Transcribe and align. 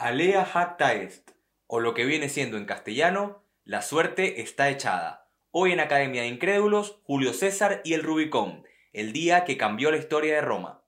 Alea 0.00 0.44
jacta 0.44 0.94
est, 0.94 1.32
o 1.66 1.80
lo 1.80 1.92
que 1.92 2.04
viene 2.04 2.28
siendo 2.28 2.56
en 2.56 2.66
castellano, 2.66 3.42
la 3.64 3.82
suerte 3.82 4.40
está 4.40 4.70
echada. 4.70 5.28
Hoy 5.50 5.72
en 5.72 5.80
Academia 5.80 6.22
de 6.22 6.28
Incrédulos, 6.28 7.00
Julio 7.02 7.32
César 7.32 7.80
y 7.82 7.94
el 7.94 8.04
Rubicón, 8.04 8.62
el 8.92 9.12
día 9.12 9.44
que 9.44 9.56
cambió 9.56 9.90
la 9.90 9.96
historia 9.96 10.36
de 10.36 10.40
Roma. 10.40 10.84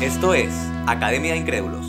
Esto 0.00 0.32
es 0.32 0.54
Academia 0.86 1.32
de 1.32 1.40
Incrédulos. 1.40 1.87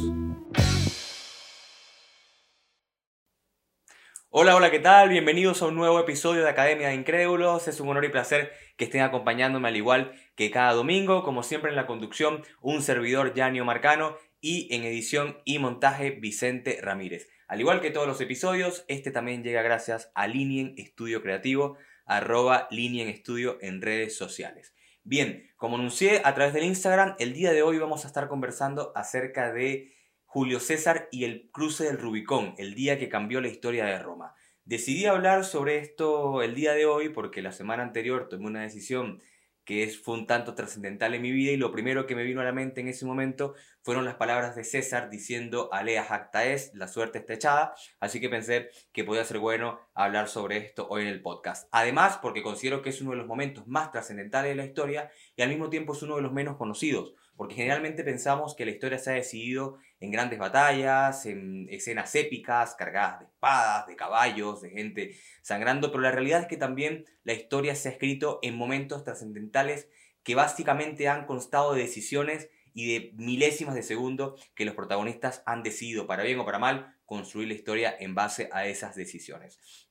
Hola, 4.32 4.56
hola, 4.56 4.70
¿qué 4.70 4.78
tal? 4.78 5.10
Bienvenidos 5.10 5.64
a 5.64 5.66
un 5.66 5.74
nuevo 5.74 6.00
episodio 6.00 6.44
de 6.44 6.50
Academia 6.50 6.90
de 6.90 6.94
Incrédulos. 6.94 7.68
Es 7.68 7.80
un 7.80 7.90
honor 7.90 8.06
y 8.06 8.10
placer 8.10 8.52
que 8.78 8.86
estén 8.86 9.02
acompañándome 9.02 9.70
al 9.70 9.76
igual 9.76 10.14
que 10.36 10.52
cada 10.52 10.74
domingo, 10.74 11.24
como 11.24 11.42
siempre 11.42 11.72
en 11.72 11.76
la 11.76 11.88
conducción, 11.88 12.44
un 12.62 12.84
servidor 12.84 13.34
Yanio 13.34 13.66
Marcano 13.66 14.18
y 14.40 14.72
en 14.72 14.84
edición 14.84 15.40
y 15.46 15.58
montaje 15.58 16.12
Vicente 16.12 16.78
Ramírez. 16.80 17.28
Al 17.48 17.60
igual 17.60 17.82
que 17.82 17.90
todos 17.90 18.06
los 18.06 18.22
episodios, 18.22 18.86
este 18.88 19.10
también 19.10 19.44
llega 19.44 19.64
gracias 19.64 20.12
a 20.14 20.28
Linien 20.28 20.76
Estudio 20.78 21.24
Creativo, 21.24 21.78
arroba 22.06 22.68
Linien 22.70 23.08
Estudio 23.08 23.58
en 23.62 23.82
redes 23.82 24.16
sociales. 24.16 24.76
Bien, 25.04 25.50
como 25.58 25.78
anuncié 25.78 26.22
a 26.24 26.36
través 26.36 26.54
del 26.54 26.66
Instagram, 26.66 27.16
el 27.18 27.34
día 27.34 27.52
de 27.52 27.64
hoy 27.64 27.80
vamos 27.80 28.06
a 28.06 28.08
estar 28.08 28.28
conversando 28.28 28.92
acerca 28.96 29.52
de 29.52 29.92
Julio 30.32 30.60
César 30.60 31.10
y 31.12 31.24
el 31.24 31.50
cruce 31.52 31.86
del 31.86 31.98
Rubicón, 31.98 32.54
el 32.60 32.76
día 32.76 33.00
que 33.00 33.10
cambió 33.10 33.42
la 33.42 33.48
historia 33.48 33.86
de 33.86 33.98
Roma. 33.98 34.36
Decidí 34.64 35.08
hablar 35.08 35.44
sobre 35.44 35.80
esto 35.80 36.44
el 36.44 36.54
día 36.54 36.74
de 36.74 36.86
hoy 36.86 37.10
porque 37.10 37.42
la 37.42 37.52
semana 37.52 37.82
anterior 37.82 38.30
tomé 38.30 38.46
una 38.46 38.62
decisión 38.62 39.24
que 39.66 39.82
es, 39.82 40.00
fue 40.00 40.14
un 40.14 40.28
tanto 40.28 40.54
trascendental 40.54 41.16
en 41.16 41.24
mi 41.24 41.32
vida 41.32 41.52
y 41.52 41.58
lo 41.58 41.72
primero 41.72 42.06
que 42.06 42.16
me 42.16 42.24
vino 42.24 42.42
a 42.42 42.44
la 42.44 42.52
mente 42.52 42.80
en 42.82 42.90
ese 42.90 43.08
momento 43.08 43.56
fueron 43.82 44.06
las 44.06 44.18
palabras 44.18 44.56
de 44.56 44.64
César 44.64 45.10
diciendo 45.10 45.74
alea 45.74 46.04
jacta 46.04 46.46
es, 46.46 46.76
la 46.76 46.88
suerte 46.88 47.18
está 47.18 47.34
echada, 47.34 47.74
así 48.00 48.22
que 48.22 48.30
pensé 48.30 48.70
que 48.92 49.04
podía 49.04 49.26
ser 49.26 49.40
bueno 49.40 49.80
hablar 49.96 50.28
sobre 50.28 50.58
esto 50.58 50.88
hoy 50.92 51.02
en 51.02 51.08
el 51.08 51.24
podcast. 51.24 51.68
Además, 51.72 52.20
porque 52.22 52.44
considero 52.44 52.84
que 52.84 52.92
es 52.92 53.02
uno 53.02 53.12
de 53.12 53.18
los 53.18 53.26
momentos 53.26 53.66
más 53.66 53.92
trascendentales 53.92 54.52
de 54.52 54.56
la 54.56 54.66
historia 54.66 55.10
y 55.36 55.42
al 55.42 55.50
mismo 55.50 55.72
tiempo 55.72 55.94
es 55.94 56.04
uno 56.04 56.18
de 56.18 56.22
los 56.22 56.34
menos 56.34 56.56
conocidos, 56.56 57.16
porque 57.40 57.56
generalmente 57.56 58.04
pensamos 58.04 58.54
que 58.54 58.66
la 58.66 58.72
historia 58.72 59.00
se 59.00 59.12
ha 59.12 59.14
decidido 59.14 59.78
en 60.02 60.12
grandes 60.12 60.38
batallas, 60.38 61.26
en 61.26 61.68
escenas 61.70 62.14
épicas, 62.16 62.76
cargadas 62.76 63.22
de 63.22 63.26
espadas, 63.28 63.88
de 63.88 63.96
caballos, 63.96 64.62
de 64.62 64.72
gente 64.72 65.16
sangrando, 65.42 65.90
pero 65.90 66.04
la 66.04 66.12
realidad 66.12 66.42
es 66.42 66.48
que 66.48 66.58
también 66.58 67.06
la 67.24 67.32
historia 67.32 67.76
se 67.76 67.88
ha 67.88 67.92
escrito 67.94 68.40
en 68.42 68.58
momentos 68.58 69.06
trascendentales 69.06 69.88
que 70.22 70.36
básicamente 70.36 71.08
han 71.08 71.26
constado 71.26 71.74
de 71.74 71.84
decisiones 71.84 72.50
y 72.74 72.92
de 72.92 73.14
milésimas 73.16 73.74
de 73.74 73.84
segundo 73.84 74.36
que 74.54 74.66
los 74.66 74.76
protagonistas 74.76 75.42
han 75.46 75.64
decidido, 75.64 76.08
para 76.08 76.24
bien 76.24 76.40
o 76.40 76.46
para 76.46 76.60
mal, 76.60 76.98
construir 77.06 77.48
la 77.48 77.54
historia 77.54 77.96
en 77.98 78.16
base 78.16 78.50
a 78.52 78.68
esas 78.68 78.98
decisiones. 78.98 79.88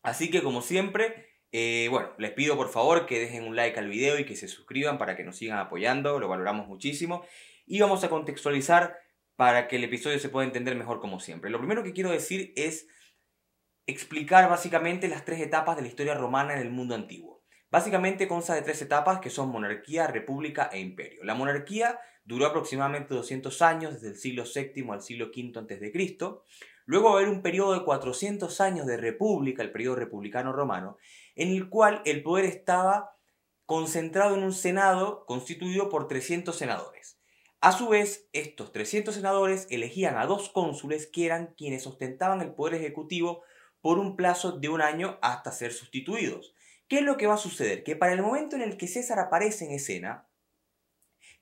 Así 0.00 0.30
que 0.30 0.42
como 0.42 0.62
siempre, 0.62 1.35
eh, 1.52 1.88
bueno, 1.90 2.10
les 2.18 2.32
pido 2.32 2.56
por 2.56 2.68
favor 2.68 3.06
que 3.06 3.18
dejen 3.20 3.44
un 3.44 3.56
like 3.56 3.78
al 3.78 3.88
video 3.88 4.18
y 4.18 4.24
que 4.24 4.36
se 4.36 4.48
suscriban 4.48 4.98
para 4.98 5.16
que 5.16 5.24
nos 5.24 5.36
sigan 5.36 5.58
apoyando, 5.58 6.18
lo 6.18 6.28
valoramos 6.28 6.66
muchísimo. 6.68 7.24
Y 7.66 7.80
vamos 7.80 8.04
a 8.04 8.08
contextualizar 8.08 8.98
para 9.36 9.68
que 9.68 9.76
el 9.76 9.84
episodio 9.84 10.18
se 10.18 10.28
pueda 10.28 10.46
entender 10.46 10.74
mejor 10.76 11.00
como 11.00 11.20
siempre. 11.20 11.50
Lo 11.50 11.58
primero 11.58 11.82
que 11.82 11.92
quiero 11.92 12.10
decir 12.10 12.52
es 12.56 12.88
explicar 13.86 14.48
básicamente 14.48 15.08
las 15.08 15.24
tres 15.24 15.40
etapas 15.40 15.76
de 15.76 15.82
la 15.82 15.88
historia 15.88 16.14
romana 16.14 16.54
en 16.54 16.60
el 16.60 16.70
mundo 16.70 16.94
antiguo. 16.94 17.44
Básicamente 17.70 18.28
consta 18.28 18.54
de 18.54 18.62
tres 18.62 18.80
etapas 18.82 19.20
que 19.20 19.30
son 19.30 19.50
monarquía, 19.50 20.06
república 20.06 20.70
e 20.72 20.80
imperio. 20.80 21.24
La 21.24 21.34
monarquía 21.34 21.98
duró 22.24 22.46
aproximadamente 22.46 23.14
200 23.14 23.62
años, 23.62 23.94
desde 23.94 24.08
el 24.08 24.16
siglo 24.16 24.44
VII 24.44 24.90
al 24.90 25.02
siglo 25.02 25.26
V 25.26 25.52
a.C. 25.58 26.18
Luego 26.86 27.08
va 27.08 27.16
a 27.16 27.18
haber 27.18 27.28
un 27.28 27.42
periodo 27.42 27.74
de 27.74 27.84
400 27.84 28.60
años 28.60 28.86
de 28.86 28.96
república, 28.96 29.62
el 29.62 29.72
periodo 29.72 29.96
republicano 29.96 30.52
romano, 30.52 30.98
en 31.36 31.50
el 31.50 31.68
cual 31.68 32.02
el 32.04 32.22
poder 32.22 32.46
estaba 32.46 33.16
concentrado 33.66 34.34
en 34.34 34.42
un 34.42 34.52
Senado 34.52 35.24
constituido 35.26 35.88
por 35.88 36.08
300 36.08 36.56
senadores. 36.56 37.20
A 37.60 37.72
su 37.72 37.88
vez, 37.88 38.28
estos 38.32 38.72
300 38.72 39.14
senadores 39.14 39.66
elegían 39.70 40.16
a 40.18 40.26
dos 40.26 40.50
cónsules 40.50 41.06
que 41.06 41.26
eran 41.26 41.54
quienes 41.56 41.86
ostentaban 41.86 42.40
el 42.40 42.54
poder 42.54 42.74
ejecutivo 42.74 43.42
por 43.80 43.98
un 43.98 44.16
plazo 44.16 44.52
de 44.52 44.68
un 44.68 44.82
año 44.82 45.18
hasta 45.22 45.52
ser 45.52 45.72
sustituidos. 45.72 46.54
¿Qué 46.88 46.98
es 46.98 47.02
lo 47.02 47.16
que 47.16 47.26
va 47.26 47.34
a 47.34 47.38
suceder? 47.38 47.82
Que 47.82 47.96
para 47.96 48.12
el 48.12 48.22
momento 48.22 48.56
en 48.56 48.62
el 48.62 48.76
que 48.76 48.86
César 48.86 49.18
aparece 49.18 49.64
en 49.64 49.72
escena, 49.72 50.28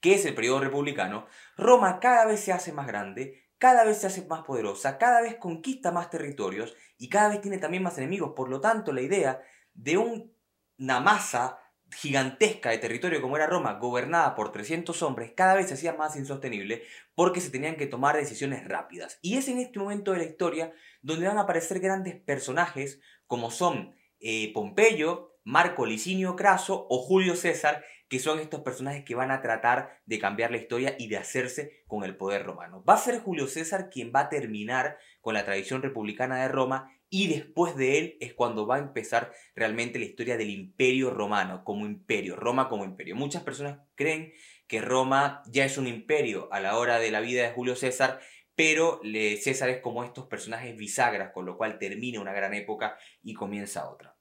que 0.01 0.15
es 0.15 0.25
el 0.25 0.35
periodo 0.35 0.61
republicano, 0.61 1.27
Roma 1.57 2.01
cada 2.01 2.25
vez 2.27 2.41
se 2.41 2.53
hace 2.53 2.73
más 2.73 2.87
grande, 2.87 3.45
cada 3.59 3.85
vez 3.85 3.99
se 3.99 4.07
hace 4.07 4.27
más 4.27 4.45
poderosa, 4.45 4.99
cada 4.99 5.21
vez 5.21 5.37
conquista 5.37 5.91
más 5.91 6.11
territorios 6.11 6.75
y 6.99 7.09
cada 7.09 7.29
vez 7.29 7.41
tiene 7.41 7.59
también 7.59 7.83
más 7.83 7.99
enemigos. 7.99 8.33
Por 8.35 8.49
lo 8.49 8.61
tanto, 8.61 8.93
la 8.93 9.03
idea 9.03 9.43
de 9.75 9.99
una 9.99 11.01
masa 11.01 11.59
gigantesca 11.95 12.71
de 12.71 12.79
territorio 12.79 13.23
como 13.23 13.37
era 13.37 13.47
Roma, 13.47 13.75
gobernada 13.75 14.35
por 14.35 14.53
300 14.53 15.01
hombres, 15.03 15.33
cada 15.37 15.55
vez 15.55 15.69
se 15.69 15.75
hacía 15.75 15.93
más 15.95 16.17
insostenible 16.17 16.83
porque 17.15 17.41
se 17.41 17.51
tenían 17.51 17.77
que 17.77 17.87
tomar 17.87 18.17
decisiones 18.17 18.67
rápidas. 18.67 19.19
Y 19.23 19.37
es 19.37 19.49
en 19.49 19.59
este 19.59 19.79
momento 19.79 20.13
de 20.13 20.19
la 20.19 20.25
historia 20.25 20.73
donde 21.03 21.27
van 21.27 21.39
a 21.39 21.43
aparecer 21.43 21.81
grandes 21.81 22.17
personajes 22.21 23.01
como 23.27 23.51
son 23.51 23.95
eh, 24.21 24.53
Pompeyo, 24.53 25.37
Marco 25.45 25.87
Licinio 25.87 26.37
Craso 26.37 26.87
o 26.89 26.99
Julio 26.99 27.37
César, 27.37 27.85
que 28.15 28.21
son 28.21 28.39
estos 28.39 28.61
personajes 28.61 29.03
que 29.05 29.17
van 29.17 29.33
a 29.33 29.43
tratar 29.43 30.01
de 30.07 30.21
cambiar 30.21 30.53
la 30.53 30.59
historia 30.59 30.95
y 31.01 31.09
de 31.09 31.17
hacerse 31.17 31.83
con 31.89 32.05
el 32.05 32.17
poder 32.17 32.45
romano. 32.45 32.85
Va 32.89 32.95
a 32.95 32.99
ser 32.99 33.19
Julio 33.19 33.49
César 33.49 33.91
quien 33.91 34.13
va 34.15 34.21
a 34.21 34.29
terminar 34.29 34.99
con 35.21 35.35
la 35.35 35.45
tradición 35.45 35.83
republicana 35.83 36.41
de 36.41 36.47
Roma 36.47 36.93
y 37.11 37.27
después 37.27 37.75
de 37.75 37.99
él 37.99 38.17
es 38.21 38.33
cuando 38.33 38.69
va 38.69 38.77
a 38.77 38.79
empezar 38.79 39.33
realmente 39.57 39.99
la 39.99 40.05
historia 40.05 40.37
del 40.37 40.51
imperio 40.51 41.11
romano 41.11 41.65
como 41.65 41.87
imperio, 41.87 42.37
Roma 42.37 42.69
como 42.69 42.85
imperio. 42.85 43.17
Muchas 43.17 43.43
personas 43.43 43.81
creen 43.97 44.33
que 44.69 44.81
Roma 44.81 45.43
ya 45.49 45.65
es 45.65 45.77
un 45.77 45.89
imperio 45.89 46.49
a 46.53 46.61
la 46.61 46.79
hora 46.79 47.01
de 47.01 47.11
la 47.11 47.19
vida 47.19 47.43
de 47.43 47.51
Julio 47.51 47.75
César, 47.75 48.21
pero 48.55 49.01
César 49.41 49.71
es 49.71 49.81
como 49.81 50.05
estos 50.05 50.29
personajes 50.29 50.77
bisagras, 50.77 51.33
con 51.33 51.47
lo 51.47 51.57
cual 51.57 51.81
termina 51.81 52.21
una 52.21 52.33
gran 52.33 52.55
época 52.55 52.97
y 53.25 53.35
comienza 53.35 53.91
otra. 53.91 54.14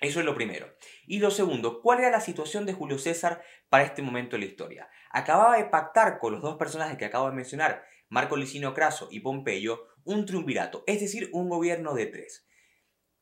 Eso 0.00 0.20
es 0.20 0.26
lo 0.26 0.34
primero. 0.34 0.72
Y 1.06 1.18
lo 1.18 1.30
segundo, 1.30 1.82
¿cuál 1.82 2.00
era 2.00 2.10
la 2.10 2.20
situación 2.20 2.66
de 2.66 2.72
Julio 2.72 2.98
César 2.98 3.42
para 3.68 3.84
este 3.84 4.02
momento 4.02 4.36
de 4.36 4.40
la 4.40 4.48
historia? 4.48 4.88
Acababa 5.10 5.56
de 5.56 5.64
pactar 5.64 6.18
con 6.18 6.32
los 6.32 6.42
dos 6.42 6.56
personajes 6.56 6.96
que 6.96 7.04
acabo 7.04 7.28
de 7.28 7.34
mencionar, 7.34 7.84
Marco 8.08 8.36
Licinio 8.36 8.74
Craso 8.74 9.08
y 9.10 9.20
Pompeyo, 9.20 9.86
un 10.04 10.24
triunvirato, 10.24 10.84
es 10.86 11.00
decir, 11.00 11.28
un 11.32 11.48
gobierno 11.48 11.94
de 11.94 12.06
tres. 12.06 12.46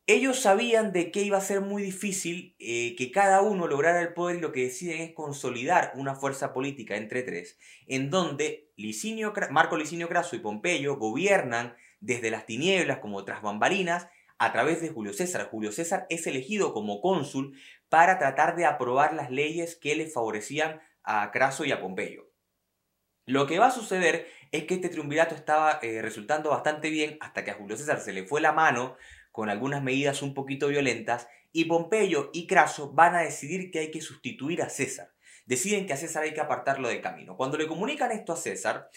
Ellos 0.09 0.39
sabían 0.39 0.93
de 0.93 1.11
que 1.11 1.23
iba 1.23 1.37
a 1.37 1.41
ser 1.41 1.63
muy 1.63 1.83
difícil 1.83 2.55
eh, 2.61 2.95
que 2.97 3.11
cada 3.11 3.41
uno 3.41 3.67
lograra 3.67 4.01
el 4.01 4.15
poder 4.15 4.37
y 4.37 4.41
lo 4.41 4.53
que 4.53 4.63
deciden 4.63 5.01
es 5.01 5.15
consolidar 5.15 5.93
una 5.97 6.15
fuerza 6.15 6.53
política 6.53 6.97
entre 6.97 7.25
tres, 7.25 7.59
en 7.89 8.11
donde 8.11 8.71
Licinio, 8.77 9.33
Marco 9.51 9.77
Licinio 9.77 10.09
Craso 10.09 10.37
y 10.37 10.41
Pompeyo 10.41 10.97
gobiernan 10.97 11.75
desde 11.99 12.31
las 12.31 12.47
tinieblas 12.47 12.99
como 12.99 13.25
tras 13.25 13.43
bambalinas 13.43 14.07
a 14.39 14.53
través 14.53 14.81
de 14.81 14.91
Julio 14.91 15.13
César. 15.13 15.49
Julio 15.51 15.73
César 15.73 16.07
es 16.11 16.27
elegido 16.27 16.73
como 16.73 17.01
cónsul 17.01 17.59
para 17.89 18.19
tratar 18.19 18.57
de 18.57 18.67
aprobar 18.67 19.15
las 19.15 19.31
leyes 19.31 19.77
que 19.77 19.97
le 19.97 20.07
favorecían 20.07 20.81
a 21.03 21.31
Craso 21.31 21.65
y 21.65 21.73
a 21.73 21.81
Pompeyo. 21.81 22.31
Lo 23.25 23.47
que 23.47 23.59
va 23.59 23.67
a 23.67 23.73
suceder 23.73 24.29
es 24.53 24.65
que 24.65 24.75
este 24.75 24.89
triunvirato 24.89 25.35
estaba 25.35 25.81
eh, 25.83 26.01
resultando 26.01 26.51
bastante 26.51 26.91
bien 26.91 27.19
hasta 27.21 27.45
que 27.45 27.51
a 27.51 27.55
Julio 27.55 27.77
César 27.77 28.01
se 28.01 28.13
le 28.13 28.25
fue 28.25 28.41
la 28.41 28.53
mano 28.53 28.97
con 29.33 29.51
algunas 29.51 29.83
medidas 29.83 30.23
un 30.23 30.33
poquito 30.33 30.69
violentas 30.69 31.29
y 31.53 31.65
Pompeyo 31.65 32.31
y 32.33 32.47
Craso 32.47 32.93
van 32.93 33.15
a 33.15 33.23
decidir 33.23 33.71
que 33.71 33.81
hay 33.81 33.91
que 33.91 34.01
sustituir 34.01 34.63
a 34.63 34.69
César. 34.69 35.13
Deciden 35.47 35.87
que 35.87 35.93
a 35.93 35.97
César 35.97 36.23
hay 36.23 36.35
que 36.35 36.41
apartarlo 36.41 36.89
del 36.89 37.01
camino. 37.01 37.37
Cuando 37.37 37.57
le 37.57 37.67
comunican 37.67 38.13
esto 38.13 38.33
a 38.33 38.37
César, 38.37 38.91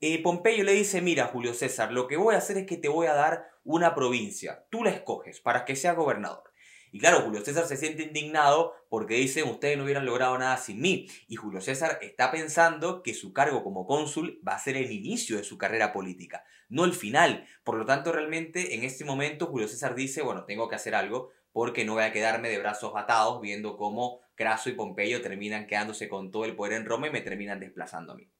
eh, 0.00 0.22
Pompeyo 0.22 0.64
le 0.64 0.72
dice, 0.72 1.00
mira 1.00 1.26
Julio 1.26 1.54
César, 1.54 1.92
lo 1.92 2.06
que 2.06 2.16
voy 2.16 2.34
a 2.34 2.38
hacer 2.38 2.58
es 2.58 2.66
que 2.66 2.76
te 2.76 2.88
voy 2.88 3.06
a 3.06 3.14
dar 3.14 3.50
una 3.64 3.94
provincia, 3.94 4.66
tú 4.70 4.84
la 4.84 4.90
escoges 4.90 5.40
para 5.40 5.64
que 5.64 5.76
sea 5.76 5.94
gobernador. 5.94 6.44
Y 6.92 6.98
claro, 6.98 7.22
Julio 7.22 7.44
César 7.44 7.66
se 7.66 7.76
siente 7.76 8.04
indignado 8.04 8.74
porque 8.88 9.16
dice, 9.16 9.42
ustedes 9.42 9.76
no 9.76 9.84
hubieran 9.84 10.06
logrado 10.06 10.38
nada 10.38 10.56
sin 10.56 10.80
mí. 10.80 11.08
Y 11.28 11.36
Julio 11.36 11.60
César 11.60 11.98
está 12.00 12.30
pensando 12.30 13.02
que 13.02 13.12
su 13.12 13.32
cargo 13.32 13.62
como 13.62 13.86
cónsul 13.86 14.40
va 14.46 14.54
a 14.54 14.58
ser 14.58 14.76
el 14.76 14.90
inicio 14.90 15.36
de 15.36 15.44
su 15.44 15.58
carrera 15.58 15.92
política, 15.92 16.44
no 16.68 16.84
el 16.84 16.94
final. 16.94 17.46
Por 17.64 17.76
lo 17.76 17.84
tanto, 17.84 18.12
realmente 18.12 18.74
en 18.74 18.84
este 18.84 19.04
momento 19.04 19.46
Julio 19.46 19.68
César 19.68 19.94
dice, 19.94 20.22
bueno, 20.22 20.44
tengo 20.44 20.68
que 20.68 20.76
hacer 20.76 20.94
algo 20.94 21.30
porque 21.52 21.84
no 21.84 21.94
voy 21.94 22.04
a 22.04 22.12
quedarme 22.12 22.48
de 22.48 22.58
brazos 22.58 22.92
atados 22.96 23.40
viendo 23.40 23.76
cómo 23.76 24.20
Craso 24.34 24.68
y 24.68 24.74
Pompeyo 24.74 25.22
terminan 25.22 25.66
quedándose 25.66 26.08
con 26.08 26.30
todo 26.30 26.44
el 26.44 26.54
poder 26.54 26.74
en 26.74 26.84
Roma 26.84 27.08
y 27.08 27.10
me 27.10 27.22
terminan 27.22 27.60
desplazando 27.60 28.12
a 28.12 28.16
mí. 28.16 28.30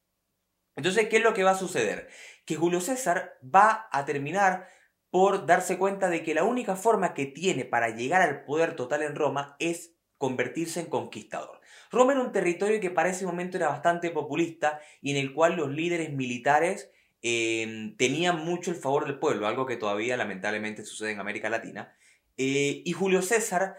Entonces, 0.76 1.08
¿qué 1.08 1.16
es 1.16 1.22
lo 1.22 1.34
que 1.34 1.42
va 1.42 1.52
a 1.52 1.58
suceder? 1.58 2.08
Que 2.44 2.54
Julio 2.54 2.80
César 2.80 3.38
va 3.42 3.88
a 3.90 4.04
terminar 4.04 4.68
por 5.10 5.46
darse 5.46 5.78
cuenta 5.78 6.10
de 6.10 6.22
que 6.22 6.34
la 6.34 6.44
única 6.44 6.76
forma 6.76 7.14
que 7.14 7.26
tiene 7.26 7.64
para 7.64 7.88
llegar 7.88 8.20
al 8.22 8.44
poder 8.44 8.76
total 8.76 9.02
en 9.02 9.16
Roma 9.16 9.56
es 9.58 9.94
convertirse 10.18 10.80
en 10.80 10.86
conquistador. 10.86 11.60
Roma 11.90 12.12
era 12.12 12.22
un 12.22 12.32
territorio 12.32 12.80
que 12.80 12.90
para 12.90 13.08
ese 13.08 13.24
momento 13.26 13.56
era 13.56 13.68
bastante 13.68 14.10
populista 14.10 14.80
y 15.00 15.12
en 15.12 15.16
el 15.16 15.32
cual 15.32 15.56
los 15.56 15.70
líderes 15.70 16.12
militares 16.12 16.90
em, 17.22 17.96
tenían 17.96 18.44
mucho 18.44 18.70
el 18.70 18.76
favor 18.76 19.06
del 19.06 19.18
pueblo, 19.18 19.46
algo 19.46 19.66
que 19.66 19.76
todavía 19.76 20.16
lamentablemente 20.16 20.84
sucede 20.84 21.12
en 21.12 21.20
América 21.20 21.48
Latina. 21.48 21.96
Eh, 22.36 22.82
y 22.84 22.92
Julio 22.92 23.22
César 23.22 23.76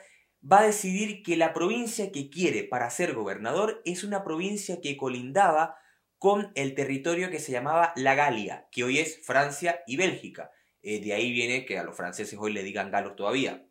va 0.50 0.62
a 0.62 0.66
decidir 0.66 1.22
que 1.22 1.38
la 1.38 1.54
provincia 1.54 2.12
que 2.12 2.30
quiere 2.30 2.64
para 2.64 2.90
ser 2.90 3.14
gobernador 3.14 3.82
es 3.86 4.04
una 4.04 4.24
provincia 4.24 4.80
que 4.82 4.98
colindaba 4.98 5.78
con 6.20 6.52
el 6.56 6.74
territorio 6.74 7.30
que 7.30 7.40
se 7.40 7.52
llamaba 7.52 7.94
la 7.96 8.16
Galia, 8.16 8.68
que 8.72 8.84
hoy 8.84 9.00
es 9.00 9.26
Francia 9.26 9.84
y 9.86 9.98
Bélgica. 9.98 10.52
Eh, 10.82 11.00
de 11.02 11.14
ahí 11.14 11.32
viene 11.32 11.66
que 11.66 11.78
a 11.78 11.84
los 11.84 11.96
franceses 11.96 12.38
hoy 12.40 12.54
le 12.54 12.64
digan 12.64 12.92
galos 12.92 13.16
todavía. 13.16 13.68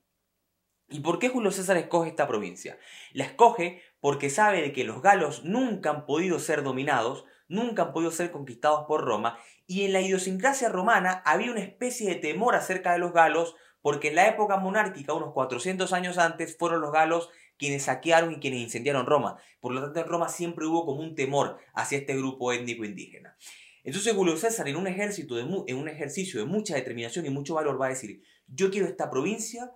¿Y 0.89 1.01
por 1.01 1.19
qué 1.19 1.29
Julio 1.29 1.51
César 1.51 1.77
escoge 1.77 2.11
esta 2.11 2.29
provincia? 2.29 2.79
La 3.13 3.25
escoge 3.25 3.83
porque 4.01 4.31
sabe 4.31 4.63
de 4.63 4.73
que 4.73 4.85
los 4.85 5.03
galos 5.03 5.45
nunca 5.45 5.91
han 5.91 6.07
podido 6.07 6.39
ser 6.39 6.63
dominados, 6.63 7.25
nunca 7.49 7.83
han 7.83 7.93
podido 7.93 8.13
ser 8.13 8.31
conquistados 8.31 8.85
por 8.87 9.05
Roma, 9.05 9.39
y 9.67 9.85
en 9.85 9.93
la 9.93 10.01
idiosincrasia 10.01 10.69
romana 10.69 11.23
había 11.25 11.51
una 11.51 11.63
especie 11.63 12.09
de 12.09 12.17
temor 12.17 12.55
acerca 12.55 12.93
de 12.93 12.99
los 12.99 13.13
galos, 13.13 13.57
porque 13.81 14.09
en 14.09 14.17
la 14.17 14.29
época 14.29 14.59
monárquica, 14.59 15.13
unos 15.13 15.33
400 15.33 15.93
años 15.93 16.19
antes, 16.19 16.57
fueron 16.57 16.81
los 16.81 16.93
galos 16.93 17.31
quienes 17.59 17.85
saquearon 17.85 18.33
y 18.33 18.37
quienes 18.37 18.61
incendiaron 18.61 19.07
Roma. 19.07 19.37
Por 19.61 19.73
lo 19.73 19.83
tanto, 19.83 20.01
en 20.01 20.07
Roma 20.07 20.29
siempre 20.29 20.67
hubo 20.67 20.85
como 20.85 21.01
un 21.01 21.15
temor 21.15 21.59
hacia 21.75 21.99
este 21.99 22.17
grupo 22.17 22.53
étnico 22.53 22.85
indígena. 22.85 23.37
Entonces 23.85 24.15
Julio 24.15 24.37
César, 24.37 24.69
en 24.69 24.77
un, 24.77 24.89
ejército 24.89 25.39
en 25.39 25.77
un 25.77 25.89
ejercicio 25.89 26.41
de 26.41 26.47
mucha 26.47 26.75
determinación 26.75 27.25
y 27.25 27.31
mucho 27.31 27.55
valor, 27.55 27.81
va 27.81 27.87
a 27.87 27.91
decir, 27.91 28.21
yo 28.49 28.71
quiero 28.71 28.89
esta 28.89 29.11
provincia 29.11 29.71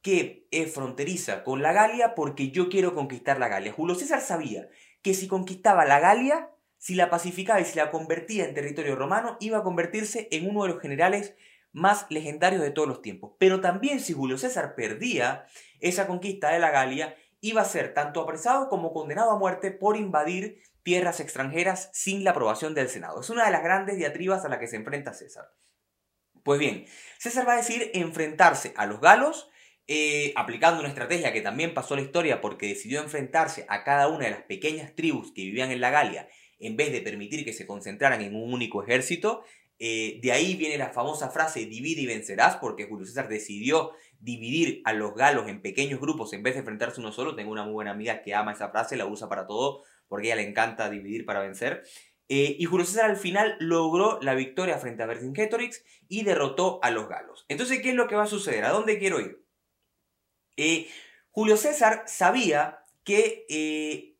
que 0.00 0.46
es 0.52 0.72
fronteriza 0.72 1.42
con 1.42 1.60
la 1.60 1.72
Galia 1.72 2.14
porque 2.14 2.50
yo 2.50 2.68
quiero 2.68 2.94
conquistar 2.94 3.40
la 3.40 3.48
Galia. 3.48 3.72
Julio 3.72 3.96
César 3.96 4.20
sabía 4.20 4.68
que 5.02 5.12
si 5.12 5.26
conquistaba 5.26 5.84
la 5.84 5.98
Galia, 5.98 6.50
si 6.76 6.94
la 6.94 7.10
pacificaba 7.10 7.60
y 7.60 7.64
si 7.64 7.76
la 7.76 7.90
convertía 7.90 8.44
en 8.44 8.54
territorio 8.54 8.94
romano, 8.94 9.36
iba 9.40 9.58
a 9.58 9.64
convertirse 9.64 10.28
en 10.30 10.48
uno 10.48 10.62
de 10.62 10.68
los 10.68 10.80
generales 10.80 11.34
más 11.72 12.06
legendarios 12.10 12.62
de 12.62 12.70
todos 12.70 12.88
los 12.88 13.02
tiempos. 13.02 13.32
Pero 13.38 13.60
también 13.60 14.00
si 14.00 14.12
Julio 14.12 14.38
César 14.38 14.74
perdía 14.74 15.46
esa 15.80 16.06
conquista 16.06 16.50
de 16.50 16.58
la 16.58 16.70
Galia, 16.70 17.16
iba 17.40 17.62
a 17.62 17.66
ser 17.66 17.94
tanto 17.94 18.20
apresado 18.20 18.68
como 18.68 18.92
condenado 18.92 19.30
a 19.30 19.38
muerte 19.38 19.70
por 19.70 19.96
invadir 19.96 20.62
tierras 20.82 21.20
extranjeras 21.20 21.90
sin 21.92 22.24
la 22.24 22.30
aprobación 22.30 22.74
del 22.74 22.88
Senado. 22.88 23.20
Es 23.20 23.30
una 23.30 23.44
de 23.44 23.50
las 23.50 23.62
grandes 23.62 23.96
diatribas 23.96 24.44
a 24.44 24.48
la 24.48 24.58
que 24.58 24.66
se 24.66 24.76
enfrenta 24.76 25.12
César. 25.12 25.52
Pues 26.42 26.58
bien, 26.58 26.86
César 27.18 27.46
va 27.46 27.54
a 27.54 27.58
decir 27.58 27.90
enfrentarse 27.94 28.72
a 28.76 28.86
los 28.86 29.00
galos 29.00 29.50
eh, 29.90 30.32
aplicando 30.36 30.80
una 30.80 30.90
estrategia 30.90 31.32
que 31.32 31.40
también 31.40 31.72
pasó 31.72 31.94
a 31.94 31.96
la 31.96 32.02
historia 32.02 32.42
porque 32.42 32.68
decidió 32.68 33.00
enfrentarse 33.00 33.64
a 33.68 33.84
cada 33.84 34.08
una 34.08 34.26
de 34.26 34.32
las 34.32 34.42
pequeñas 34.42 34.94
tribus 34.94 35.32
que 35.32 35.44
vivían 35.44 35.70
en 35.70 35.80
la 35.80 35.90
Galia 35.90 36.28
en 36.58 36.76
vez 36.76 36.92
de 36.92 37.00
permitir 37.00 37.44
que 37.44 37.52
se 37.52 37.66
concentraran 37.66 38.20
en 38.20 38.34
un 38.34 38.52
único 38.52 38.82
ejército. 38.82 39.44
Eh, 39.80 40.18
de 40.22 40.32
ahí 40.32 40.56
viene 40.56 40.76
la 40.76 40.88
famosa 40.88 41.30
frase 41.30 41.66
divide 41.66 42.02
y 42.02 42.06
vencerás, 42.06 42.56
porque 42.56 42.86
Julio 42.86 43.06
César 43.06 43.28
decidió 43.28 43.92
dividir 44.18 44.82
a 44.84 44.92
los 44.92 45.14
galos 45.14 45.48
en 45.48 45.62
pequeños 45.62 46.00
grupos 46.00 46.32
en 46.32 46.42
vez 46.42 46.54
de 46.54 46.60
enfrentarse 46.60 47.00
uno 47.00 47.12
solo. 47.12 47.36
Tengo 47.36 47.52
una 47.52 47.64
muy 47.64 47.72
buena 47.72 47.92
amiga 47.92 48.22
que 48.22 48.34
ama 48.34 48.52
esa 48.52 48.70
frase, 48.70 48.96
la 48.96 49.06
usa 49.06 49.28
para 49.28 49.46
todo, 49.46 49.84
porque 50.08 50.26
ella 50.26 50.36
le 50.36 50.48
encanta 50.48 50.90
dividir 50.90 51.24
para 51.24 51.40
vencer. 51.40 51.84
Eh, 52.28 52.56
y 52.58 52.64
Julio 52.64 52.84
César 52.84 53.08
al 53.08 53.16
final 53.16 53.56
logró 53.60 54.18
la 54.20 54.34
victoria 54.34 54.78
frente 54.78 55.02
a 55.02 55.06
Vercingetorix 55.06 55.84
y 56.08 56.24
derrotó 56.24 56.80
a 56.82 56.90
los 56.90 57.08
galos. 57.08 57.46
Entonces, 57.48 57.80
¿qué 57.80 57.90
es 57.90 57.94
lo 57.94 58.08
que 58.08 58.16
va 58.16 58.24
a 58.24 58.28
suceder? 58.28 58.64
¿A 58.64 58.70
dónde 58.70 58.98
quiero 58.98 59.20
ir? 59.20 59.42
Eh, 60.56 60.88
Julio 61.30 61.56
César 61.56 62.02
sabía 62.06 62.84
que 63.04 63.46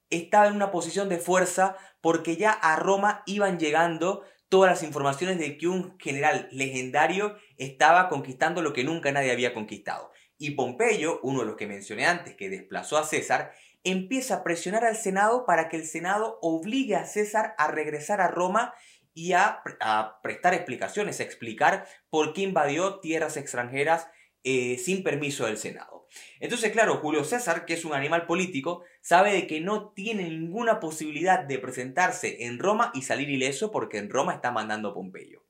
estaba 0.09 0.47
en 0.47 0.55
una 0.55 0.71
posición 0.71 1.09
de 1.09 1.19
fuerza 1.19 1.77
porque 2.01 2.37
ya 2.37 2.53
a 2.53 2.77
Roma 2.77 3.23
iban 3.27 3.59
llegando 3.59 4.25
todas 4.49 4.71
las 4.71 4.83
informaciones 4.83 5.39
de 5.39 5.59
que 5.59 5.69
un 5.69 5.99
general 5.99 6.49
legendario 6.51 7.37
estaba 7.57 8.09
conquistando 8.09 8.63
lo 8.63 8.73
que 8.73 8.85
nunca 8.85 9.13
nadie 9.13 9.33
había 9.33 9.55
conquistado. 9.55 10.11
Y 10.39 10.53
Pompeyo, 10.53 11.21
uno 11.23 11.41
de 11.41 11.47
los 11.47 11.57
que 11.57 11.67
mencioné 11.67 12.07
antes, 12.07 12.35
que 12.37 12.49
desplazó 12.49 12.97
a 12.97 13.05
César, 13.05 13.53
empieza 13.85 14.37
a 14.37 14.45
presionar 14.45 14.85
al 14.85 14.97
Senado 14.97 15.45
para 15.47 15.69
que 15.69 15.77
el 15.77 15.87
Senado 15.87 16.39
obligue 16.43 16.97
a 16.97 17.07
César 17.07 17.55
a 17.59 17.69
regresar 17.69 18.21
a 18.21 18.29
Roma 18.29 18.75
y 19.15 19.33
a, 19.33 19.63
prestar 20.23 20.55
explicaciones, 20.55 21.19
a 21.19 21.25
explicar 21.25 21.87
por 22.09 22.33
qué 22.33 22.43
invadió 22.43 23.01
tierras 23.01 23.37
extranjeras 23.37 24.09
eh, 24.45 24.79
sin 24.79 25.03
permiso 25.03 25.47
del 25.47 25.57
Senado. 25.57 26.07
Entonces, 26.41 26.73
claro, 26.73 26.97
Julio 26.99 27.25
César, 27.25 27.67
que 27.67 27.75
es 27.75 27.85
un 27.85 27.93
animal 27.93 28.27
político, 28.27 28.83
sabe 29.01 29.33
de 29.33 29.47
que 29.47 29.61
no 29.61 29.91
tiene 29.91 30.25
ninguna 30.25 30.81
posibilidad 30.81 31.45
de 31.45 31.59
presentarse 31.59 32.45
en 32.45 32.59
Roma 32.59 32.91
y 32.95 33.03
salir 33.03 33.29
ileso 33.29 33.71
porque 33.71 33.99
en 33.99 34.11
Roma 34.11 34.35
está 34.35 34.51
mandando 34.51 34.95
Pompeyo. 34.95 35.45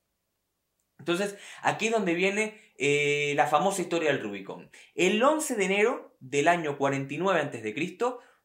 Entonces, 0.99 1.37
aquí 1.63 1.87
es 1.87 1.93
donde 1.93 2.15
viene 2.15 2.61
eh, 2.77 3.33
la 3.37 3.47
famosa 3.47 3.83
historia 3.83 4.11
del 4.11 4.23
Rubicón. 4.23 4.71
El 4.95 5.23
11 5.23 5.55
de 5.55 5.65
enero 5.65 6.17
del 6.21 6.49
año 6.49 6.77
49 6.77 7.41
a.C., 7.41 7.75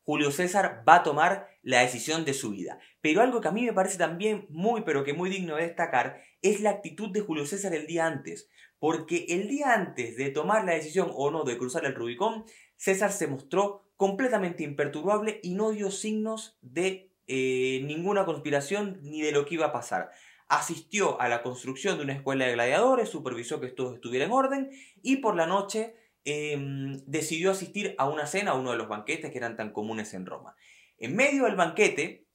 Julio 0.06 0.32
César 0.32 0.84
va 0.88 0.96
a 0.96 1.04
tomar 1.04 1.48
la 1.62 1.82
decisión 1.82 2.26
de 2.26 2.34
su 2.34 2.52
vida. 2.52 2.80
Pero 3.02 3.22
algo 3.22 3.42
que 3.42 3.48
a 3.48 3.52
mí 3.52 3.66
me 3.66 3.74
parece 3.74 3.98
también 3.98 4.46
muy, 4.50 4.82
pero 4.82 5.04
que 5.04 5.14
muy 5.14 5.30
digno 5.30 5.56
de 5.56 5.64
destacar, 5.64 6.22
es 6.42 6.60
la 6.60 6.72
actitud 6.72 7.10
de 7.10 7.22
Julio 7.22 7.46
César 7.46 7.74
el 7.74 7.88
día 7.88 8.06
antes. 8.06 8.50
Porque 8.80 9.26
el 9.30 9.48
día 9.48 9.74
antes 9.74 10.18
de 10.18 10.30
tomar 10.30 10.66
la 10.66 10.74
decisión 10.74 11.10
o 11.14 11.32
no 11.32 11.46
de 11.46 11.58
cruzar 11.58 11.86
el 11.86 11.96
Rubicón, 11.96 12.44
César 12.76 13.12
se 13.14 13.28
mostró 13.28 13.86
completamente 13.96 14.64
imperturbable 14.64 15.40
y 15.42 15.54
no 15.54 15.72
dio 15.72 15.90
signos 15.90 16.58
de 16.62 17.10
eh, 17.28 17.82
ninguna 17.86 18.26
conspiración 18.26 19.00
ni 19.04 19.22
de 19.22 19.32
lo 19.32 19.46
que 19.46 19.56
iba 19.56 19.68
a 19.68 19.72
pasar. 19.72 20.12
Asistió 20.50 21.20
a 21.22 21.30
la 21.30 21.42
construcción 21.42 21.98
de 21.98 22.04
una 22.04 22.14
escuela 22.14 22.46
de 22.46 22.54
gladiadores, 22.54 23.08
supervisó 23.08 23.62
que 23.62 23.70
todo 23.70 23.96
estuviera 23.96 24.26
en 24.26 24.34
orden 24.34 24.72
y 25.02 25.18
por 25.18 25.38
la 25.38 25.48
noche 25.48 25.96
em, 26.26 27.02
decidió 27.06 27.52
asistir 27.52 27.96
a 27.98 28.10
una 28.10 28.26
cena, 28.26 28.52
a 28.52 28.56
uno 28.56 28.72
de 28.72 28.78
los 28.78 28.88
banquetes 28.88 29.32
que 29.32 29.38
eran 29.38 29.56
tan 29.56 29.72
comunes 29.72 30.14
en 30.14 30.26
Roma. 30.26 30.56
En 30.98 31.16
medio 31.16 31.46
del 31.46 31.56
banquete, 31.56 32.26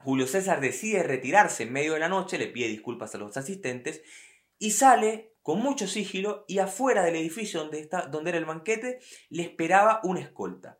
Julio 0.00 0.26
César 0.26 0.60
decide 0.60 1.02
retirarse 1.02 1.64
en 1.64 1.72
medio 1.72 1.94
de 1.94 2.00
la 2.00 2.08
noche, 2.08 2.38
le 2.38 2.46
pide 2.46 2.68
disculpas 2.68 3.14
a 3.14 3.18
los 3.18 3.36
asistentes 3.36 4.02
y 4.58 4.72
sale 4.72 5.32
con 5.42 5.60
mucho 5.60 5.86
sigilo 5.86 6.44
y 6.46 6.58
afuera 6.58 7.02
del 7.02 7.16
edificio 7.16 7.60
donde, 7.60 7.80
está, 7.80 8.06
donde 8.06 8.30
era 8.30 8.38
el 8.38 8.44
banquete 8.44 9.00
le 9.30 9.42
esperaba 9.42 10.00
una 10.04 10.20
escolta. 10.20 10.78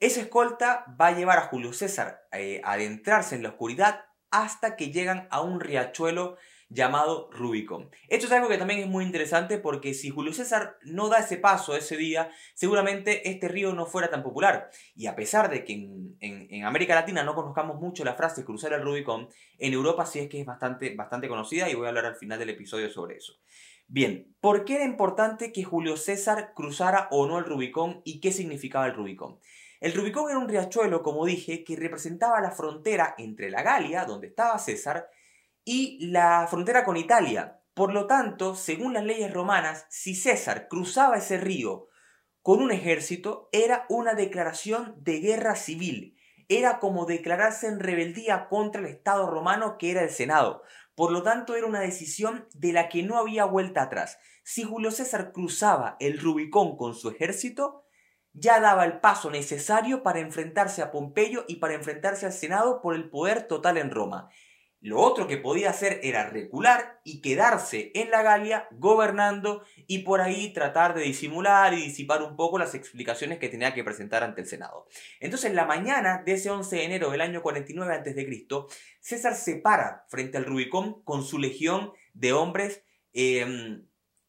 Esa 0.00 0.20
escolta 0.20 0.84
va 1.00 1.08
a 1.08 1.16
llevar 1.16 1.38
a 1.38 1.48
Julio 1.48 1.72
César 1.72 2.26
eh, 2.32 2.60
a 2.64 2.72
adentrarse 2.72 3.34
en 3.34 3.42
la 3.42 3.50
oscuridad 3.50 4.04
hasta 4.30 4.76
que 4.76 4.90
llegan 4.90 5.28
a 5.30 5.40
un 5.40 5.60
riachuelo 5.60 6.36
llamado 6.68 7.30
Rubicon. 7.30 7.90
Esto 8.08 8.26
es 8.26 8.32
algo 8.32 8.48
que 8.48 8.58
también 8.58 8.80
es 8.80 8.86
muy 8.88 9.04
interesante 9.04 9.58
porque 9.58 9.94
si 9.94 10.10
Julio 10.10 10.32
César 10.32 10.78
no 10.82 11.08
da 11.08 11.18
ese 11.18 11.36
paso 11.36 11.76
ese 11.76 11.96
día, 11.96 12.30
seguramente 12.54 13.28
este 13.30 13.48
río 13.48 13.72
no 13.72 13.86
fuera 13.86 14.10
tan 14.10 14.22
popular. 14.22 14.70
Y 14.94 15.06
a 15.06 15.14
pesar 15.14 15.48
de 15.48 15.64
que 15.64 15.72
en, 15.72 16.64
América 16.64 16.94
Latina 16.94 17.22
no 17.22 17.34
conozcamos 17.34 17.80
mucho 17.80 18.04
la 18.04 18.14
frase 18.14 18.44
cruzar 18.44 18.72
el 18.72 18.82
Rubicon, 18.82 19.28
en 19.58 19.72
Europa 19.72 20.06
sí 20.06 20.18
es 20.18 20.28
que 20.28 20.40
es 20.40 20.46
bastante, 20.46 20.94
bastante 20.94 21.28
conocida 21.28 21.70
y 21.70 21.74
voy 21.74 21.86
a 21.86 21.88
hablar 21.90 22.06
al 22.06 22.16
final 22.16 22.38
del 22.38 22.50
episodio 22.50 22.90
sobre 22.90 23.16
eso. 23.16 23.34
Bien, 23.88 24.34
¿por 24.40 24.64
qué 24.64 24.76
era 24.76 24.84
importante 24.84 25.52
que 25.52 25.62
Julio 25.62 25.96
César 25.96 26.52
cruzara 26.54 27.06
o 27.12 27.26
no 27.26 27.38
el 27.38 27.44
Rubicón 27.44 28.02
y 28.04 28.20
qué 28.20 28.32
significaba 28.32 28.86
el 28.86 28.94
Rubicón? 28.94 29.38
El 29.80 29.92
Rubicón 29.92 30.28
era 30.28 30.38
un 30.38 30.48
riachuelo, 30.48 31.02
como 31.02 31.24
dije, 31.24 31.62
que 31.62 31.76
representaba 31.76 32.40
la 32.40 32.50
frontera 32.50 33.14
entre 33.18 33.50
la 33.50 33.62
Galia, 33.62 34.04
donde 34.04 34.26
estaba 34.26 34.58
César, 34.58 35.08
y 35.66 35.98
la 36.06 36.46
frontera 36.48 36.84
con 36.84 36.96
Italia. 36.96 37.60
Por 37.74 37.92
lo 37.92 38.06
tanto, 38.06 38.54
según 38.54 38.94
las 38.94 39.04
leyes 39.04 39.34
romanas, 39.34 39.84
si 39.90 40.14
César 40.14 40.68
cruzaba 40.68 41.18
ese 41.18 41.36
río 41.38 41.88
con 42.40 42.62
un 42.62 42.70
ejército, 42.70 43.48
era 43.50 43.84
una 43.88 44.14
declaración 44.14 44.94
de 44.98 45.18
guerra 45.18 45.56
civil. 45.56 46.16
Era 46.48 46.78
como 46.78 47.04
declararse 47.04 47.66
en 47.66 47.80
rebeldía 47.80 48.48
contra 48.48 48.80
el 48.80 48.86
Estado 48.86 49.28
romano 49.28 49.76
que 49.76 49.90
era 49.90 50.02
el 50.02 50.10
Senado. 50.10 50.62
Por 50.94 51.10
lo 51.10 51.24
tanto, 51.24 51.56
era 51.56 51.66
una 51.66 51.80
decisión 51.80 52.46
de 52.54 52.72
la 52.72 52.88
que 52.88 53.02
no 53.02 53.18
había 53.18 53.44
vuelta 53.44 53.82
atrás. 53.82 54.18
Si 54.44 54.62
Julio 54.62 54.92
César 54.92 55.32
cruzaba 55.32 55.96
el 55.98 56.20
Rubicón 56.20 56.76
con 56.76 56.94
su 56.94 57.10
ejército, 57.10 57.82
ya 58.32 58.60
daba 58.60 58.84
el 58.84 59.00
paso 59.00 59.32
necesario 59.32 60.04
para 60.04 60.20
enfrentarse 60.20 60.80
a 60.80 60.92
Pompeyo 60.92 61.44
y 61.48 61.56
para 61.56 61.74
enfrentarse 61.74 62.26
al 62.26 62.32
Senado 62.32 62.80
por 62.80 62.94
el 62.94 63.10
poder 63.10 63.48
total 63.48 63.78
en 63.78 63.90
Roma. 63.90 64.30
Lo 64.80 65.00
otro 65.00 65.26
que 65.26 65.38
podía 65.38 65.70
hacer 65.70 66.00
era 66.02 66.28
recular 66.28 67.00
y 67.02 67.20
quedarse 67.20 67.90
en 67.94 68.10
la 68.10 68.22
Galia 68.22 68.68
gobernando 68.72 69.64
y 69.86 70.00
por 70.00 70.20
ahí 70.20 70.52
tratar 70.52 70.94
de 70.94 71.02
disimular 71.02 71.74
y 71.74 71.82
disipar 71.82 72.22
un 72.22 72.36
poco 72.36 72.58
las 72.58 72.74
explicaciones 72.74 73.38
que 73.38 73.48
tenía 73.48 73.74
que 73.74 73.82
presentar 73.84 74.22
ante 74.22 74.42
el 74.42 74.46
Senado. 74.46 74.86
Entonces, 75.18 75.50
en 75.50 75.56
la 75.56 75.64
mañana 75.64 76.22
de 76.24 76.34
ese 76.34 76.50
11 76.50 76.76
de 76.76 76.84
enero 76.84 77.10
del 77.10 77.22
año 77.22 77.42
49 77.42 77.94
a.C., 77.94 78.26
César 79.00 79.34
se 79.34 79.56
para 79.56 80.04
frente 80.08 80.36
al 80.36 80.44
Rubicón 80.44 81.02
con 81.04 81.24
su 81.24 81.38
legión 81.38 81.92
de 82.12 82.32
hombres 82.32 82.82
em, 83.12 83.86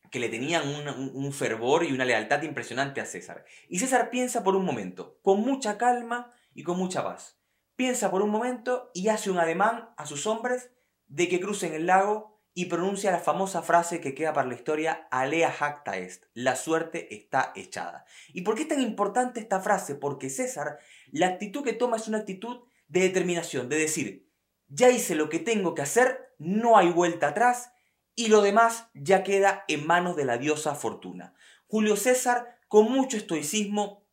que 0.10 0.20
le 0.20 0.30
tenían 0.30 0.63
un, 0.68 1.34
fervor 1.34 1.84
y 1.84 1.92
una 1.92 2.06
lealtad 2.06 2.42
impresionante 2.44 3.01
a 3.01 3.06
César. 3.06 3.44
Y 3.70 3.80
César 3.80 4.10
piensa 4.10 4.44
por 4.44 4.56
un 4.56 4.66
momento, 4.66 5.20
con 5.22 5.42
mucha 5.42 5.77
calma 5.77 6.34
y 6.54 6.63
con 6.63 6.77
mucha 6.77 7.04
paz. 7.04 7.37
Piensa 7.78 8.10
por 8.10 8.24
un 8.24 8.32
momento 8.32 8.90
y 8.96 9.10
hace 9.10 9.30
un 9.30 9.38
ademán 9.38 9.92
a 9.98 10.08
sus 10.08 10.26
hombres 10.26 10.72
de 11.06 11.30
que 11.30 11.40
crucen 11.40 11.76
el 11.76 11.86
lago 11.86 12.42
y 12.56 12.66
pronuncia 12.66 13.12
la 13.12 13.20
famosa 13.20 13.62
frase 13.62 14.02
que 14.02 14.16
queda 14.16 14.34
para 14.34 14.48
la 14.48 14.56
historia, 14.56 15.08
Alea 15.12 15.52
jacta 15.52 15.96
est, 15.96 16.24
la 16.34 16.56
suerte 16.56 17.14
está 17.14 17.52
echada. 17.56 18.06
¿Y 18.34 18.42
por 18.42 18.56
qué 18.56 18.64
es 18.64 18.68
tan 18.68 18.82
importante 18.82 19.40
esta 19.40 19.60
frase? 19.60 19.94
Porque 19.94 20.32
César, 20.32 20.80
la 21.12 21.28
actitud 21.28 21.64
que 21.64 21.74
toma 21.74 21.98
es 21.98 22.08
una 22.08 22.18
actitud 22.18 22.64
de 22.88 23.02
determinación, 23.02 23.70
de 23.70 23.78
decir, 23.78 24.28
ya 24.70 24.90
hice 24.90 25.14
lo 25.14 25.30
que 25.30 25.38
tengo 25.38 25.76
que 25.76 25.84
hacer, 25.84 26.34
no 26.40 26.78
hay 26.78 26.90
vuelta 26.90 27.28
atrás, 27.28 27.74
y 28.16 28.30
lo 28.30 28.42
demás 28.42 28.88
ya 28.96 29.22
queda 29.22 29.66
en 29.68 29.86
manos 29.86 30.16
de 30.16 30.26
la 30.26 30.40
diosa 30.40 30.74
Fortuna. 30.74 31.36
Julio 31.68 31.96
César, 31.96 32.58
con 32.68 32.92
mucho 32.92 33.18
estoicismo, 33.18 34.07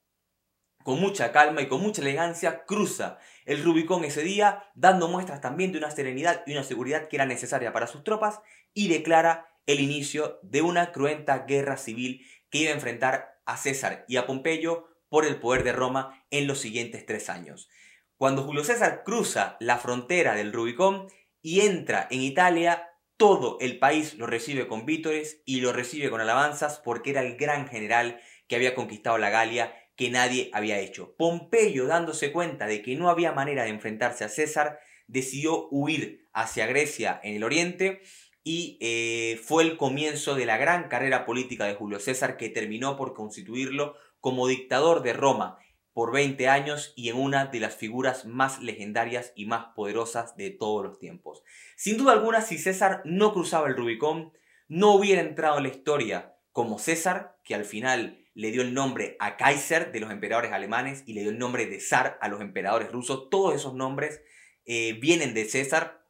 con 0.84 1.00
mucha 1.00 1.32
calma 1.32 1.62
y 1.62 1.66
con 1.66 1.80
mucha 1.80 2.02
elegancia, 2.02 2.64
cruza 2.66 3.18
el 3.46 3.64
Rubicón 3.64 4.04
ese 4.04 4.22
día, 4.22 4.70
dando 4.74 5.08
muestras 5.08 5.40
también 5.40 5.72
de 5.72 5.78
una 5.78 5.90
serenidad 5.90 6.44
y 6.46 6.52
una 6.52 6.62
seguridad 6.62 7.08
que 7.08 7.16
era 7.16 7.26
necesaria 7.26 7.72
para 7.72 7.86
sus 7.86 8.04
tropas, 8.04 8.40
y 8.74 8.88
declara 8.88 9.48
el 9.66 9.80
inicio 9.80 10.38
de 10.42 10.60
una 10.60 10.92
cruenta 10.92 11.38
guerra 11.38 11.78
civil 11.78 12.26
que 12.50 12.58
iba 12.58 12.70
a 12.70 12.74
enfrentar 12.74 13.40
a 13.46 13.56
César 13.56 14.04
y 14.08 14.18
a 14.18 14.26
Pompeyo 14.26 14.86
por 15.08 15.24
el 15.24 15.40
poder 15.40 15.64
de 15.64 15.72
Roma 15.72 16.22
en 16.30 16.46
los 16.46 16.60
siguientes 16.60 17.06
tres 17.06 17.30
años. 17.30 17.70
Cuando 18.18 18.42
Julio 18.42 18.62
César 18.62 19.04
cruza 19.04 19.56
la 19.60 19.78
frontera 19.78 20.34
del 20.34 20.52
Rubicón 20.52 21.08
y 21.40 21.62
entra 21.62 22.06
en 22.10 22.20
Italia, 22.20 22.90
todo 23.16 23.56
el 23.60 23.78
país 23.78 24.14
lo 24.14 24.26
recibe 24.26 24.68
con 24.68 24.84
vítores 24.84 25.40
y 25.46 25.60
lo 25.62 25.72
recibe 25.72 26.10
con 26.10 26.20
alabanzas 26.20 26.78
porque 26.84 27.10
era 27.10 27.22
el 27.22 27.36
gran 27.36 27.68
general 27.68 28.20
que 28.48 28.56
había 28.56 28.74
conquistado 28.74 29.16
la 29.16 29.30
Galia 29.30 29.74
que 29.96 30.10
nadie 30.10 30.50
había 30.52 30.78
hecho. 30.78 31.14
Pompeyo, 31.16 31.86
dándose 31.86 32.32
cuenta 32.32 32.66
de 32.66 32.82
que 32.82 32.96
no 32.96 33.08
había 33.08 33.32
manera 33.32 33.64
de 33.64 33.70
enfrentarse 33.70 34.24
a 34.24 34.28
César, 34.28 34.78
decidió 35.06 35.68
huir 35.70 36.28
hacia 36.32 36.66
Grecia 36.66 37.20
en 37.22 37.36
el 37.36 37.44
oriente 37.44 38.00
y 38.42 38.78
eh, 38.80 39.40
fue 39.42 39.62
el 39.62 39.76
comienzo 39.76 40.34
de 40.34 40.46
la 40.46 40.58
gran 40.58 40.88
carrera 40.88 41.24
política 41.24 41.64
de 41.64 41.74
Julio 41.74 41.98
César 41.98 42.36
que 42.36 42.50
terminó 42.50 42.96
por 42.96 43.14
constituirlo 43.14 43.96
como 44.20 44.46
dictador 44.48 45.02
de 45.02 45.12
Roma 45.12 45.58
por 45.94 46.12
20 46.12 46.48
años 46.48 46.92
y 46.96 47.08
en 47.08 47.16
una 47.16 47.46
de 47.46 47.60
las 47.60 47.76
figuras 47.76 48.26
más 48.26 48.60
legendarias 48.60 49.32
y 49.36 49.46
más 49.46 49.66
poderosas 49.76 50.36
de 50.36 50.50
todos 50.50 50.84
los 50.84 50.98
tiempos. 50.98 51.42
Sin 51.76 51.96
duda 51.96 52.12
alguna, 52.12 52.42
si 52.42 52.58
César 52.58 53.00
no 53.04 53.32
cruzaba 53.32 53.68
el 53.68 53.76
Rubicón, 53.76 54.32
no 54.66 54.94
hubiera 54.94 55.22
entrado 55.22 55.58
en 55.58 55.64
la 55.64 55.68
historia 55.68 56.36
como 56.50 56.78
César, 56.78 57.36
que 57.44 57.54
al 57.54 57.64
final 57.64 58.23
le 58.34 58.50
dio 58.50 58.62
el 58.62 58.74
nombre 58.74 59.16
a 59.20 59.36
Kaiser 59.36 59.92
de 59.92 60.00
los 60.00 60.10
emperadores 60.10 60.52
alemanes 60.52 61.04
y 61.06 61.14
le 61.14 61.22
dio 61.22 61.30
el 61.30 61.38
nombre 61.38 61.66
de 61.66 61.80
zar 61.80 62.18
a 62.20 62.28
los 62.28 62.40
emperadores 62.40 62.90
rusos. 62.90 63.30
Todos 63.30 63.54
esos 63.54 63.74
nombres 63.74 64.20
eh, 64.66 64.94
vienen 65.00 65.34
de 65.34 65.44
César 65.44 66.04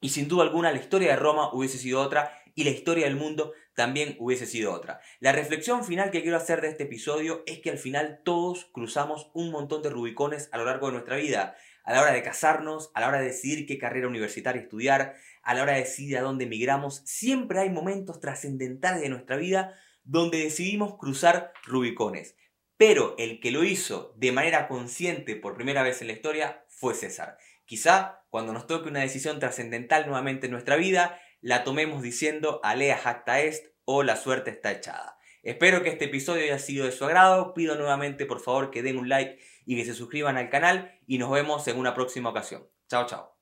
y 0.00 0.10
sin 0.10 0.28
duda 0.28 0.44
alguna 0.44 0.72
la 0.72 0.78
historia 0.78 1.10
de 1.10 1.16
Roma 1.16 1.52
hubiese 1.52 1.78
sido 1.78 2.00
otra 2.00 2.38
y 2.54 2.64
la 2.64 2.70
historia 2.70 3.06
del 3.06 3.16
mundo 3.16 3.52
también 3.74 4.16
hubiese 4.18 4.46
sido 4.46 4.72
otra. 4.72 5.00
La 5.20 5.32
reflexión 5.32 5.84
final 5.84 6.10
que 6.10 6.22
quiero 6.22 6.36
hacer 6.36 6.60
de 6.60 6.68
este 6.68 6.82
episodio 6.84 7.42
es 7.46 7.60
que 7.60 7.70
al 7.70 7.78
final 7.78 8.20
todos 8.24 8.66
cruzamos 8.72 9.30
un 9.32 9.50
montón 9.50 9.82
de 9.82 9.88
rubicones 9.88 10.50
a 10.52 10.58
lo 10.58 10.66
largo 10.66 10.88
de 10.88 10.92
nuestra 10.92 11.16
vida. 11.16 11.56
A 11.84 11.92
la 11.92 12.02
hora 12.02 12.12
de 12.12 12.22
casarnos, 12.22 12.90
a 12.94 13.00
la 13.00 13.08
hora 13.08 13.18
de 13.18 13.26
decidir 13.26 13.66
qué 13.66 13.78
carrera 13.78 14.06
universitaria 14.06 14.60
estudiar, 14.60 15.16
a 15.42 15.54
la 15.54 15.62
hora 15.62 15.72
de 15.72 15.80
decidir 15.80 16.18
a 16.18 16.22
dónde 16.22 16.44
emigramos, 16.44 17.02
siempre 17.06 17.60
hay 17.60 17.70
momentos 17.70 18.20
trascendentales 18.20 19.00
de 19.00 19.08
nuestra 19.08 19.36
vida 19.36 19.74
donde 20.04 20.38
decidimos 20.38 20.96
cruzar 20.96 21.52
rubicones. 21.64 22.36
Pero 22.76 23.14
el 23.18 23.40
que 23.40 23.50
lo 23.50 23.64
hizo 23.64 24.12
de 24.16 24.32
manera 24.32 24.68
consciente 24.68 25.36
por 25.36 25.54
primera 25.54 25.82
vez 25.82 26.00
en 26.00 26.08
la 26.08 26.14
historia 26.14 26.64
fue 26.68 26.94
César. 26.94 27.38
Quizá 27.64 28.24
cuando 28.28 28.52
nos 28.52 28.66
toque 28.66 28.88
una 28.88 29.00
decisión 29.00 29.38
trascendental 29.38 30.06
nuevamente 30.06 30.46
en 30.46 30.52
nuestra 30.52 30.76
vida, 30.76 31.20
la 31.40 31.64
tomemos 31.64 32.02
diciendo 32.02 32.60
alea 32.62 32.96
jacta 32.96 33.40
est 33.40 33.66
o 33.84 34.02
la 34.02 34.16
suerte 34.16 34.50
está 34.50 34.72
echada. 34.72 35.18
Espero 35.42 35.82
que 35.82 35.90
este 35.90 36.04
episodio 36.04 36.44
haya 36.44 36.58
sido 36.58 36.86
de 36.86 36.92
su 36.92 37.04
agrado. 37.04 37.52
Pido 37.52 37.76
nuevamente 37.76 38.26
por 38.26 38.40
favor 38.40 38.70
que 38.70 38.82
den 38.82 38.98
un 38.98 39.08
like 39.08 39.38
y 39.66 39.76
que 39.76 39.84
se 39.84 39.94
suscriban 39.94 40.36
al 40.36 40.50
canal 40.50 40.98
y 41.06 41.18
nos 41.18 41.30
vemos 41.30 41.66
en 41.68 41.78
una 41.78 41.94
próxima 41.94 42.30
ocasión. 42.30 42.68
Chao, 42.88 43.06
chao. 43.06 43.41